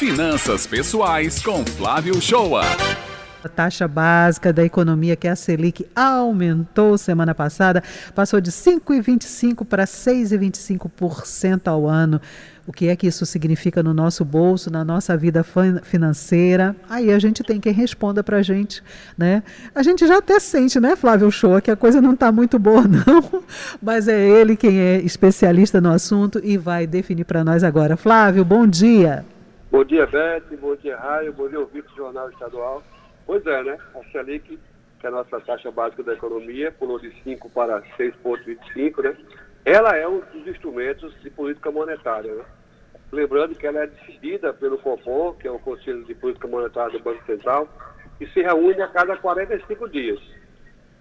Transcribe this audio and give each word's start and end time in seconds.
Finanças 0.00 0.66
Pessoais 0.66 1.42
com 1.42 1.62
Flávio 1.62 2.18
Shoa. 2.22 2.62
A 3.44 3.48
taxa 3.50 3.86
básica 3.86 4.50
da 4.50 4.64
economia, 4.64 5.14
que 5.14 5.28
é 5.28 5.30
a 5.30 5.36
Selic, 5.36 5.86
aumentou 5.94 6.96
semana 6.96 7.34
passada, 7.34 7.82
passou 8.14 8.40
de 8.40 8.50
5,25% 8.50 9.62
para 9.66 9.84
6,25% 9.84 11.68
ao 11.68 11.86
ano. 11.86 12.18
O 12.66 12.72
que 12.72 12.88
é 12.88 12.96
que 12.96 13.06
isso 13.06 13.26
significa 13.26 13.82
no 13.82 13.92
nosso 13.92 14.24
bolso, 14.24 14.70
na 14.70 14.82
nossa 14.82 15.14
vida 15.18 15.44
financeira? 15.82 16.74
Aí 16.88 17.12
a 17.12 17.18
gente 17.18 17.42
tem 17.42 17.60
quem 17.60 17.74
responda 17.74 18.24
para 18.24 18.38
a 18.38 18.42
gente, 18.42 18.82
né? 19.18 19.42
A 19.74 19.82
gente 19.82 20.06
já 20.06 20.16
até 20.16 20.40
sente, 20.40 20.80
né, 20.80 20.96
Flávio 20.96 21.30
Show, 21.30 21.60
que 21.60 21.70
a 21.70 21.76
coisa 21.76 22.00
não 22.00 22.14
está 22.14 22.32
muito 22.32 22.58
boa, 22.58 22.84
não, 22.88 23.42
mas 23.82 24.08
é 24.08 24.18
ele 24.18 24.56
quem 24.56 24.80
é 24.80 24.98
especialista 25.02 25.78
no 25.78 25.92
assunto 25.92 26.40
e 26.42 26.56
vai 26.56 26.86
definir 26.86 27.24
para 27.24 27.44
nós 27.44 27.62
agora. 27.62 27.98
Flávio, 27.98 28.46
bom 28.46 28.66
dia. 28.66 29.26
Bom 29.70 29.84
dia, 29.84 30.04
Beth, 30.04 30.42
bom 30.60 30.74
dia, 30.74 30.96
Raio, 30.96 31.32
bom 31.32 31.48
dia, 31.48 31.60
ouvinte 31.60 31.86
do 31.90 31.94
Jornal 31.94 32.28
Estadual. 32.30 32.82
Pois 33.24 33.46
é, 33.46 33.62
né? 33.62 33.78
A 33.94 34.02
Selic, 34.10 34.58
que 34.98 35.06
é 35.06 35.08
a 35.08 35.12
nossa 35.12 35.40
taxa 35.42 35.70
básica 35.70 36.02
da 36.02 36.14
economia, 36.14 36.72
pulou 36.72 36.98
de 36.98 37.14
5 37.22 37.48
para 37.50 37.80
6,25, 37.96 39.04
né? 39.04 39.16
Ela 39.64 39.96
é 39.96 40.08
um 40.08 40.18
dos 40.18 40.44
instrumentos 40.48 41.14
de 41.22 41.30
política 41.30 41.70
monetária, 41.70 42.34
né? 42.34 42.44
Lembrando 43.12 43.54
que 43.54 43.64
ela 43.64 43.84
é 43.84 43.86
decidida 43.86 44.52
pelo 44.52 44.76
COPOM, 44.76 45.34
que 45.34 45.46
é 45.46 45.52
o 45.52 45.60
Conselho 45.60 46.04
de 46.04 46.16
Política 46.16 46.48
Monetária 46.48 46.98
do 46.98 47.04
Banco 47.04 47.24
Central, 47.24 47.68
e 48.20 48.26
se 48.26 48.42
reúne 48.42 48.82
a 48.82 48.88
cada 48.88 49.16
45 49.18 49.88
dias. 49.88 50.18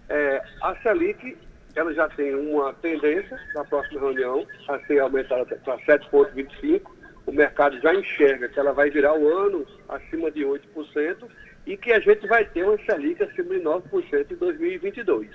É, 0.07 0.43
a 0.61 0.75
Selic, 0.83 1.35
ela 1.75 1.91
já 1.91 2.07
tem 2.09 2.35
uma 2.35 2.71
tendência 2.75 3.35
na 3.55 3.65
próxima 3.65 3.99
reunião 3.99 4.45
a 4.67 4.77
ser 4.81 4.99
aumentada 4.99 5.43
para 5.65 5.79
7,25. 5.79 6.98
Mercado 7.39 7.79
já 7.79 7.93
enxerga 7.93 8.49
que 8.49 8.59
ela 8.59 8.73
vai 8.73 8.89
virar 8.89 9.17
o 9.17 9.25
ano 9.29 9.65
acima 9.87 10.29
de 10.29 10.41
8% 10.41 11.25
e 11.65 11.77
que 11.77 11.93
a 11.93 11.99
gente 12.01 12.27
vai 12.27 12.43
ter 12.43 12.63
uma 12.63 12.77
Selic 12.83 13.23
acima 13.23 13.55
de 13.55 13.61
9% 13.61 14.31
em 14.31 14.35
2022. 14.35 15.29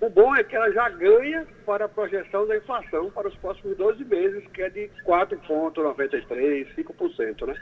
O 0.00 0.08
bom 0.08 0.36
é 0.36 0.44
que 0.44 0.54
ela 0.54 0.70
já 0.70 0.88
ganha 0.90 1.44
para 1.64 1.86
a 1.86 1.88
projeção 1.88 2.46
da 2.46 2.56
inflação 2.56 3.10
para 3.10 3.26
os 3.26 3.34
próximos 3.36 3.76
12 3.76 4.04
meses, 4.04 4.46
que 4.54 4.62
é 4.62 4.70
de 4.70 4.88
4,93%, 5.04 6.68
5%. 6.76 7.46
Né? 7.46 7.54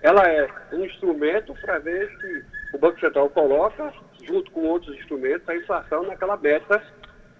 Ela 0.00 0.22
é 0.26 0.48
um 0.72 0.82
instrumento 0.82 1.52
para 1.60 1.78
ver 1.80 2.08
se 2.18 2.44
o 2.74 2.78
Banco 2.78 2.98
Central 2.98 3.28
coloca, 3.28 3.92
junto 4.24 4.50
com 4.52 4.62
outros 4.62 4.96
instrumentos, 4.96 5.46
a 5.50 5.56
inflação 5.56 6.04
naquela 6.04 6.38
meta, 6.38 6.82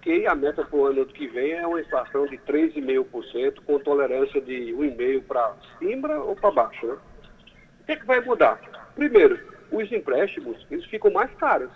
que 0.01 0.25
a 0.25 0.33
meta 0.33 0.65
para 0.65 0.77
o 0.77 0.85
ano 0.85 1.05
que 1.05 1.27
vem 1.27 1.53
é 1.53 1.65
uma 1.65 1.79
inflação 1.79 2.25
de 2.25 2.37
3,5%, 2.39 3.61
com 3.65 3.79
tolerância 3.79 4.41
de 4.41 4.73
1,5% 4.73 5.23
para 5.23 5.53
cima 5.77 6.15
ou 6.15 6.35
para 6.35 6.51
baixo. 6.51 6.87
Né? 6.87 6.93
O 6.93 7.85
que, 7.85 7.91
é 7.91 7.95
que 7.95 8.05
vai 8.05 8.19
mudar? 8.21 8.59
Primeiro, 8.95 9.39
os 9.71 9.91
empréstimos 9.91 10.65
eles 10.69 10.85
ficam 10.85 11.11
mais 11.11 11.31
caros. 11.35 11.71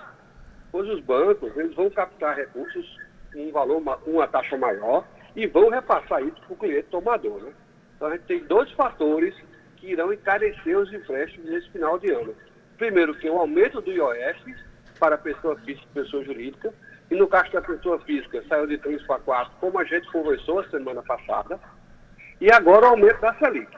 Pois 0.72 0.90
os 0.90 1.00
bancos 1.02 1.56
eles 1.56 1.74
vão 1.76 1.90
captar 1.90 2.36
recursos 2.36 2.98
um 3.36 3.52
valor, 3.52 3.82
uma 4.06 4.28
taxa 4.28 4.58
maior 4.58 5.06
e 5.36 5.46
vão 5.46 5.70
repassar 5.70 6.24
isso 6.24 6.42
para 6.42 6.54
o 6.54 6.58
cliente 6.58 6.88
tomador. 6.90 7.42
Né? 7.42 7.52
Então 7.96 8.08
a 8.08 8.12
gente 8.12 8.26
tem 8.26 8.40
dois 8.40 8.72
fatores 8.72 9.36
que 9.78 9.92
irão 9.92 10.12
encarecer 10.12 10.78
os 10.78 10.92
empréstimos 10.92 11.50
nesse 11.50 11.70
final 11.70 12.00
de 12.00 12.12
ano. 12.12 12.34
Primeiro, 12.78 13.14
que 13.16 13.28
é 13.28 13.32
o 13.32 13.38
aumento 13.38 13.82
do 13.82 13.92
IOF 13.92 14.56
para 15.00 15.18
pessoa 15.18 15.58
física 15.60 15.86
e 15.92 15.94
pessoa 15.94 16.24
jurídica, 16.24 16.74
e 17.10 17.16
no 17.16 17.28
caso 17.28 17.52
da 17.52 17.62
pessoa 17.62 18.00
física 18.00 18.44
saiu 18.48 18.68
de 18.68 18.78
3 18.78 19.02
para 19.04 19.20
4, 19.20 19.54
como 19.60 19.80
a 19.80 19.84
gente 19.84 20.12
conversou 20.12 20.64
semana 20.66 21.04
passada, 21.04 21.60
e 22.42 22.52
agora 22.52 22.88
o 22.88 22.90
aumento 22.90 23.22
da 23.22 23.34
Selic. 23.36 23.72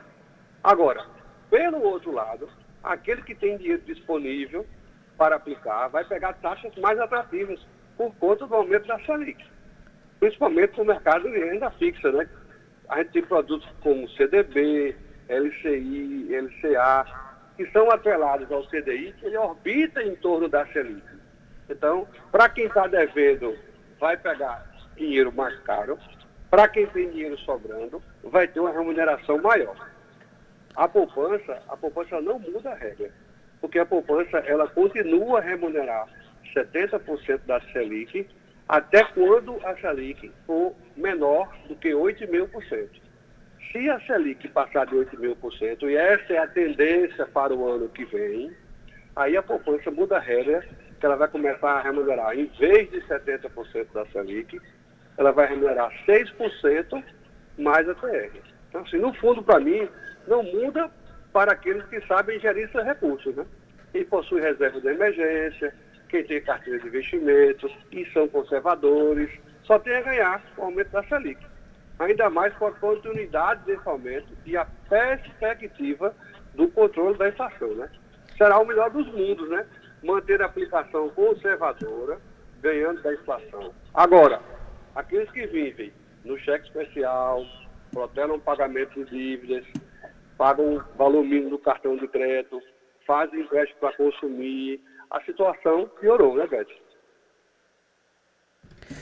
Agora, 0.63 1.05
pelo 1.49 1.81
outro 1.81 2.11
lado, 2.11 2.49
aquele 2.83 3.21
que 3.21 3.35
tem 3.35 3.57
dinheiro 3.57 3.81
disponível 3.83 4.65
para 5.17 5.35
aplicar 5.35 5.87
vai 5.89 6.03
pegar 6.05 6.33
taxas 6.33 6.73
mais 6.77 6.99
atrativas 6.99 7.59
por 7.95 8.13
conta 8.15 8.47
do 8.47 8.55
aumento 8.55 8.87
da 8.87 8.99
Selic. 8.99 9.43
Principalmente 10.19 10.77
no 10.77 10.85
mercado 10.85 11.29
de 11.29 11.37
renda 11.37 11.69
fixa, 11.71 12.11
né? 12.11 12.27
A 12.89 12.97
gente 12.97 13.11
tem 13.11 13.23
produtos 13.23 13.67
como 13.81 14.09
CDB, 14.09 14.95
LCI, 15.27 16.29
LCA, 16.33 17.05
que 17.57 17.65
são 17.71 17.89
atrelados 17.91 18.51
ao 18.51 18.65
CDI, 18.67 19.13
que 19.19 19.25
ele 19.25 19.37
orbita 19.37 20.01
em 20.01 20.15
torno 20.15 20.47
da 20.47 20.65
Selic. 20.67 21.16
Então, 21.69 22.07
para 22.31 22.49
quem 22.49 22.65
está 22.65 22.87
devendo, 22.87 23.57
vai 23.99 24.17
pegar 24.17 24.65
dinheiro 24.95 25.31
mais 25.31 25.57
caro. 25.61 25.97
Para 26.49 26.67
quem 26.67 26.87
tem 26.87 27.09
dinheiro 27.09 27.37
sobrando, 27.39 28.01
vai 28.23 28.47
ter 28.47 28.59
uma 28.59 28.71
remuneração 28.71 29.37
maior. 29.41 29.75
A 30.75 30.87
poupança, 30.87 31.61
a 31.67 31.75
poupança 31.75 32.21
não 32.21 32.39
muda 32.39 32.71
a 32.71 32.75
regra, 32.75 33.11
porque 33.59 33.79
a 33.79 33.85
poupança 33.85 34.37
ela 34.39 34.67
continua 34.67 35.39
a 35.39 35.41
remunerar 35.41 36.07
70% 36.55 37.41
da 37.45 37.59
Selic 37.71 38.27
até 38.67 39.03
quando 39.03 39.59
a 39.65 39.75
Selic 39.77 40.31
for 40.45 40.75
menor 40.95 41.51
do 41.67 41.75
que 41.75 41.89
8,5%. 41.89 42.89
Se 43.71 43.89
a 43.89 43.99
Selic 44.01 44.47
passar 44.49 44.85
de 44.85 44.95
8,5%, 44.95 45.89
e 45.89 45.95
essa 45.95 46.33
é 46.33 46.37
a 46.37 46.47
tendência 46.47 47.25
para 47.25 47.53
o 47.53 47.67
ano 47.67 47.89
que 47.89 48.05
vem, 48.05 48.51
aí 49.15 49.35
a 49.35 49.43
poupança 49.43 49.91
muda 49.91 50.17
a 50.17 50.21
regra, 50.21 50.67
que 50.99 51.05
ela 51.05 51.15
vai 51.15 51.27
começar 51.27 51.71
a 51.71 51.81
remunerar, 51.81 52.37
em 52.37 52.45
vez 52.59 52.89
de 52.89 53.01
70% 53.01 53.87
da 53.93 54.05
Selic, 54.07 54.59
ela 55.17 55.31
vai 55.31 55.47
remunerar 55.47 55.91
6% 56.05 57.03
mais 57.57 57.87
a 57.89 57.95
TR. 57.95 58.37
Então, 58.69 58.81
assim, 58.81 58.97
no 58.97 59.13
fundo, 59.13 59.41
para 59.43 59.59
mim, 59.59 59.87
não 60.27 60.43
muda 60.43 60.89
para 61.31 61.53
aqueles 61.53 61.85
que 61.87 62.01
sabem 62.07 62.39
gerir 62.39 62.69
seus 62.71 62.83
recursos, 62.83 63.35
né? 63.35 63.45
Quem 63.91 64.05
possui 64.05 64.41
reserva 64.41 64.79
de 64.81 64.87
emergência, 64.87 65.73
quem 66.09 66.23
tem 66.23 66.41
carteira 66.41 66.79
de 66.79 66.87
investimentos 66.87 67.71
e 67.91 68.05
são 68.11 68.27
conservadores, 68.27 69.29
só 69.63 69.77
tem 69.79 69.95
a 69.95 70.01
ganhar 70.01 70.41
com 70.55 70.63
o 70.63 70.65
aumento 70.65 70.89
da 70.89 71.03
Selic. 71.03 71.45
Ainda 71.99 72.29
mais 72.29 72.53
com 72.55 72.67
a 72.67 72.71
continuidade 72.73 73.65
desse 73.65 73.87
aumento 73.87 74.27
e 74.45 74.55
a 74.55 74.65
perspectiva 74.87 76.15
do 76.53 76.67
controle 76.69 77.17
da 77.17 77.29
inflação, 77.29 77.73
né? 77.75 77.89
Será 78.37 78.59
o 78.59 78.65
melhor 78.65 78.89
dos 78.91 79.07
mundos, 79.07 79.49
né? 79.49 79.65
Manter 80.07 80.41
a 80.41 80.45
aplicação 80.45 81.09
conservadora, 81.09 82.17
ganhando 82.61 83.01
da 83.01 83.13
inflação. 83.13 83.73
Agora, 83.93 84.41
aqueles 84.95 85.29
que 85.31 85.45
vivem 85.47 85.91
no 86.23 86.39
cheque 86.39 86.65
especial, 86.65 87.45
protelam 87.91 88.39
pagamento 88.39 89.03
de 89.03 89.11
dívidas, 89.11 89.65
pagam 90.37 90.77
o 90.77 90.97
valor 90.97 91.25
mínimo 91.25 91.49
do 91.49 91.59
cartão 91.59 91.97
de 91.97 92.07
crédito, 92.07 92.61
fazem 93.05 93.41
empréstimo 93.41 93.81
para 93.81 93.97
consumir. 93.97 94.81
A 95.11 95.21
situação 95.23 95.89
piorou, 95.99 96.37
né, 96.37 96.47
Beth? 96.47 96.67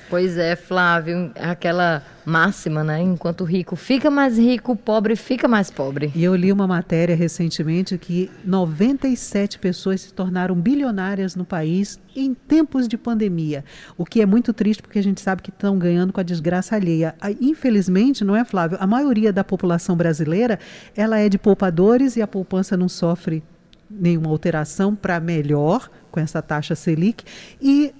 Pois 0.09 0.37
é, 0.37 0.55
Flávio, 0.55 1.31
aquela 1.35 2.03
máxima, 2.23 2.83
né? 2.83 3.01
Enquanto 3.01 3.43
rico 3.43 3.75
fica 3.75 4.09
mais 4.09 4.37
rico, 4.37 4.73
o 4.73 4.75
pobre 4.75 5.15
fica 5.15 5.47
mais 5.47 5.71
pobre. 5.71 6.11
E 6.15 6.23
eu 6.23 6.35
li 6.35 6.51
uma 6.51 6.67
matéria 6.67 7.15
recentemente 7.15 7.97
que 7.97 8.29
97 8.43 9.57
pessoas 9.57 10.01
se 10.01 10.13
tornaram 10.13 10.55
bilionárias 10.55 11.35
no 11.35 11.43
país 11.43 11.99
em 12.15 12.33
tempos 12.33 12.87
de 12.87 12.97
pandemia. 12.97 13.65
O 13.97 14.05
que 14.05 14.21
é 14.21 14.25
muito 14.25 14.53
triste 14.53 14.81
porque 14.81 14.99
a 14.99 15.03
gente 15.03 15.21
sabe 15.21 15.41
que 15.41 15.49
estão 15.49 15.77
ganhando 15.77 16.13
com 16.13 16.19
a 16.19 16.23
desgraça 16.23 16.75
alheia. 16.75 17.15
Infelizmente, 17.41 18.23
não 18.23 18.35
é, 18.35 18.45
Flávio? 18.45 18.77
A 18.79 18.87
maioria 18.87 19.33
da 19.33 19.43
população 19.43 19.95
brasileira, 19.95 20.59
ela 20.95 21.17
é 21.17 21.27
de 21.27 21.39
poupadores 21.39 22.15
e 22.15 22.21
a 22.21 22.27
poupança 22.27 22.77
não 22.77 22.87
sofre 22.87 23.43
nenhuma 23.89 24.29
alteração 24.29 24.95
para 24.95 25.19
melhor 25.19 25.89
com 26.11 26.19
essa 26.19 26.41
taxa 26.41 26.75
Selic 26.75 27.23
e 27.61 27.93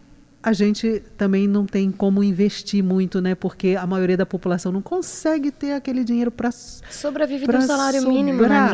a 0.46 0.54
gente 0.54 1.02
também 1.18 1.48
não 1.48 1.66
tem 1.66 1.92
como 1.92 2.24
investir 2.24 2.84
muito, 2.84 3.20
né? 3.20 3.34
Porque 3.34 3.76
a 3.76 3.88
maioria 3.88 4.16
da 4.16 4.28
população 4.28 4.72
não 4.72 4.80
consegue 4.80 5.50
ter 5.50 5.72
aquele 5.72 6.04
dinheiro 6.04 6.30
para 6.30 6.52
sobreviver 6.52 7.50
do 7.50 7.62
salário 7.64 8.00
sobrar. 8.00 8.16
mínimo, 8.16 8.44
né? 8.44 8.70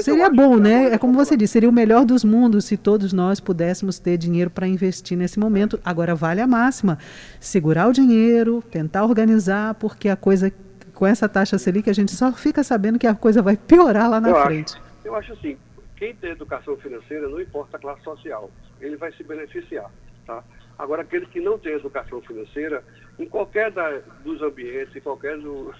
Seria 0.00 0.28
bom, 0.28 0.56
né? 0.56 0.92
É 0.92 0.98
como 0.98 1.12
você 1.12 1.36
disse, 1.36 1.52
seria 1.52 1.68
o 1.68 1.72
melhor 1.72 2.04
dos 2.04 2.24
mundos 2.24 2.64
se 2.64 2.76
todos 2.76 3.12
nós 3.12 3.38
pudéssemos 3.38 4.00
ter 4.00 4.18
dinheiro 4.18 4.50
para 4.50 4.66
investir 4.66 5.16
nesse 5.16 5.38
momento. 5.38 5.78
Agora 5.84 6.16
vale 6.16 6.40
a 6.40 6.48
máxima, 6.48 6.98
segurar 7.38 7.86
o 7.86 7.92
dinheiro, 7.92 8.60
tentar 8.68 9.04
organizar, 9.04 9.74
porque 9.74 10.08
a 10.08 10.16
coisa 10.16 10.52
com 10.94 11.06
essa 11.06 11.28
taxa 11.28 11.58
Selic 11.58 11.88
a 11.88 11.92
gente 11.92 12.10
só 12.10 12.32
fica 12.32 12.64
sabendo 12.64 12.98
que 12.98 13.06
a 13.06 13.14
coisa 13.14 13.40
vai 13.40 13.56
piorar 13.56 14.10
lá 14.10 14.20
na 14.20 14.30
eu 14.30 14.42
frente. 14.42 14.74
Acho, 14.74 14.82
eu 15.04 15.14
acho 15.14 15.32
assim, 15.34 15.56
quem 15.94 16.12
tem 16.16 16.30
educação 16.32 16.76
financeira 16.76 17.28
não 17.28 17.40
importa 17.40 17.76
a 17.76 17.80
classe 17.80 18.02
social, 18.02 18.50
ele 18.80 18.96
vai 18.96 19.12
se 19.12 19.22
beneficiar, 19.22 19.88
tá? 20.26 20.42
Agora, 20.78 21.02
aquele 21.02 21.26
que 21.26 21.40
não 21.40 21.58
tem 21.58 21.74
educação 21.74 22.20
financeira, 22.22 22.82
em 23.18 23.26
qualquer 23.26 23.70
da, 23.70 23.98
dos 24.24 24.42
ambientes, 24.42 24.94
em 24.96 25.00
qualquer 25.00 25.38
do, 25.38 25.72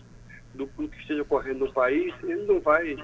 do, 0.54 0.66
do, 0.66 0.88
que 0.88 1.00
esteja 1.00 1.22
ocorrendo 1.22 1.66
no 1.66 1.72
país, 1.72 2.14
ele 2.22 2.44
não 2.46 2.60
vai. 2.60 2.96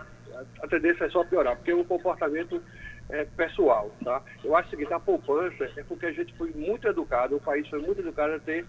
A, 0.63 0.69
tendência 0.69 1.05
é 1.05 1.11
só 1.11 1.25
piorar, 1.25 1.57
porque 1.57 1.73
é 1.73 1.75
um 1.75 1.85
comportamento 1.85 2.63
é, 3.09 3.25
pessoal. 3.25 3.91
Tá? 4.05 4.23
Eu 4.45 4.57
acho 4.57 4.69
o 4.69 4.71
seguinte: 4.71 4.93
a 4.93 5.01
poupança 5.01 5.69
é 5.77 5.83
porque 5.83 6.07
a 6.07 6.13
gente 6.13 6.33
foi 6.35 6.53
muito 6.53 6.87
educado, 6.87 7.37
o 7.37 7.41
país 7.41 7.69
foi 7.69 7.81
muito 7.81 8.01
educado 8.01 8.35
a 8.35 8.39
ter 8.39 8.65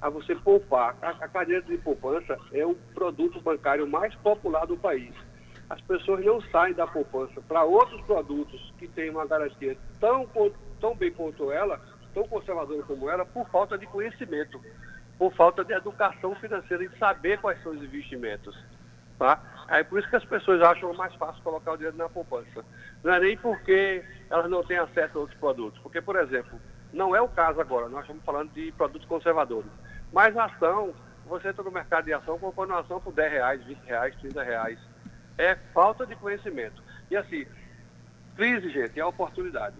a 0.00 0.08
você 0.08 0.34
poupar. 0.34 0.96
A, 1.02 1.10
a 1.10 1.28
cadeia 1.28 1.60
de 1.60 1.76
poupança 1.78 2.38
é 2.52 2.64
o 2.64 2.74
produto 2.94 3.40
bancário 3.40 3.86
mais 3.86 4.14
popular 4.16 4.66
do 4.66 4.76
país. 4.76 5.14
as 5.68 5.80
pessoas 5.82 6.24
não 6.24 6.40
saem 6.40 6.74
da 6.74 6.86
poupança 6.86 7.42
para 7.42 7.64
outros 7.64 8.00
produtos 8.02 8.72
que 8.78 8.88
têm 8.88 9.10
uma 9.10 9.26
garantia 9.26 9.76
tão, 10.00 10.26
tão 10.80 10.94
bem 10.94 11.10
quanto 11.12 11.50
ela, 11.50 11.80
tão 12.14 12.26
conservadora 12.28 12.82
como 12.84 13.10
ela, 13.10 13.26
por 13.26 13.46
falta 13.50 13.76
de 13.76 13.86
conhecimento, 13.86 14.60
por 15.18 15.34
falta 15.34 15.64
de 15.64 15.72
educação 15.72 16.34
financeira, 16.36 16.88
de 16.88 16.98
saber 16.98 17.40
quais 17.40 17.62
são 17.62 17.72
os 17.72 17.82
investimentos. 17.82 18.56
Tá? 19.18 19.40
É 19.68 19.82
por 19.82 19.98
isso 19.98 20.08
que 20.08 20.16
as 20.16 20.24
pessoas 20.24 20.62
acham 20.62 20.92
mais 20.94 21.14
fácil 21.14 21.42
colocar 21.42 21.72
o 21.72 21.76
dinheiro 21.76 21.96
na 21.96 22.08
poupança. 22.08 22.64
Não 23.02 23.12
é 23.12 23.20
nem 23.20 23.36
porque 23.36 24.04
elas 24.30 24.50
não 24.50 24.62
têm 24.62 24.78
acesso 24.78 25.18
a 25.18 25.20
outros 25.20 25.38
produtos. 25.38 25.78
Porque, 25.80 26.00
por 26.00 26.16
exemplo, 26.16 26.58
não 26.92 27.14
é 27.14 27.20
o 27.20 27.28
caso 27.28 27.60
agora, 27.60 27.88
nós 27.88 28.02
estamos 28.02 28.24
falando 28.24 28.52
de 28.52 28.72
produtos 28.72 29.06
conservadores. 29.06 29.70
Mas 30.12 30.36
a 30.36 30.44
ação, 30.44 30.94
você 31.26 31.48
entra 31.48 31.62
no 31.62 31.70
mercado 31.70 32.04
de 32.04 32.12
ação 32.12 32.38
comprando 32.38 32.70
uma 32.70 32.80
ação 32.80 33.00
por 33.00 33.12
10 33.12 33.32
reais, 33.32 33.64
20 33.64 33.78
reais, 33.84 34.16
30 34.16 34.42
reais. 34.42 34.78
É 35.38 35.56
falta 35.72 36.06
de 36.06 36.14
conhecimento. 36.16 36.82
E 37.10 37.16
assim, 37.16 37.46
crise, 38.36 38.70
gente, 38.70 38.98
é 38.98 39.04
oportunidade. 39.04 39.76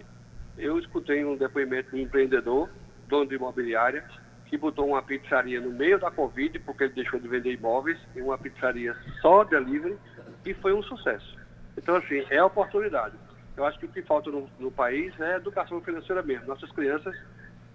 Eu 0.57 0.79
escutei 0.79 1.23
um 1.25 1.35
depoimento 1.35 1.91
de 1.91 1.97
um 1.97 2.03
empreendedor, 2.03 2.69
dono 3.07 3.27
de 3.27 3.35
imobiliária, 3.35 4.03
que 4.45 4.57
botou 4.57 4.87
uma 4.87 5.01
pizzaria 5.01 5.59
no 5.59 5.71
meio 5.71 5.99
da 5.99 6.09
Covid, 6.11 6.59
porque 6.59 6.85
ele 6.85 6.93
deixou 6.93 7.19
de 7.19 7.27
vender 7.27 7.53
imóveis, 7.53 7.99
e 8.15 8.21
uma 8.21 8.37
pizzaria 8.37 8.95
só 9.21 9.43
delivery, 9.43 9.97
e 10.45 10.53
foi 10.53 10.73
um 10.73 10.83
sucesso. 10.83 11.37
Então, 11.77 11.95
assim, 11.95 12.25
é 12.29 12.41
oportunidade. 12.43 13.15
Eu 13.57 13.65
acho 13.65 13.79
que 13.79 13.85
o 13.85 13.89
que 13.89 14.01
falta 14.01 14.29
no, 14.29 14.49
no 14.59 14.71
país 14.71 15.17
é 15.19 15.35
educação 15.35 15.81
financeira 15.81 16.21
mesmo. 16.21 16.47
Nossas 16.47 16.71
crianças 16.71 17.15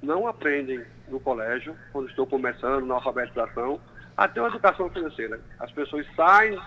não 0.03 0.27
aprendem 0.27 0.83
no 1.09 1.21
colégio, 1.21 1.77
quando 1.93 2.09
estão 2.09 2.25
começando 2.25 2.87
na 2.87 2.95
alfabetização, 2.95 3.81
a 4.17 4.29
ter 4.29 4.41
uma 4.41 4.49
educação 4.49 4.89
financeira. 4.91 5.41
As 5.59 5.71
pessoas 5.73 6.07
saem 6.15 6.59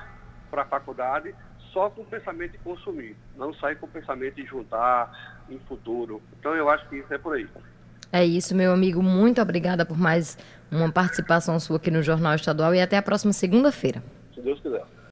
para 0.51 0.63
a 0.63 0.65
faculdade 0.65 1.33
só 1.73 1.89
com 1.89 2.03
o 2.03 2.05
pensamento 2.05 2.51
de 2.51 2.59
consumir, 2.59 3.15
não 3.35 3.53
saem 3.55 3.75
com 3.75 3.87
o 3.87 3.89
pensamento 3.89 4.35
de 4.35 4.45
juntar 4.45 5.43
em 5.49 5.59
futuro. 5.67 6.21
Então 6.39 6.55
eu 6.55 6.69
acho 6.69 6.87
que 6.87 6.97
isso 6.97 7.13
é 7.13 7.17
por 7.17 7.35
aí. 7.35 7.47
É 8.11 8.23
isso, 8.23 8.55
meu 8.55 8.71
amigo. 8.71 9.01
Muito 9.01 9.41
obrigada 9.41 9.83
por 9.83 9.97
mais 9.97 10.37
uma 10.71 10.91
participação 10.91 11.59
sua 11.59 11.77
aqui 11.77 11.89
no 11.89 12.03
Jornal 12.03 12.35
Estadual 12.35 12.75
e 12.75 12.79
até 12.79 12.95
a 12.95 13.01
próxima 13.01 13.33
segunda-feira. 13.33 14.03